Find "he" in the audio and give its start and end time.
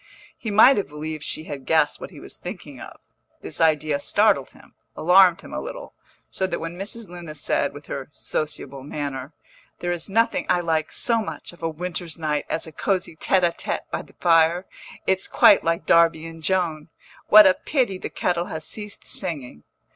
0.35-0.49, 2.09-2.19